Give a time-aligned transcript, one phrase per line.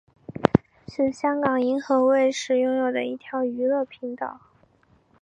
[0.87, 4.41] 是香港银河卫视拥有的一条娱乐频道。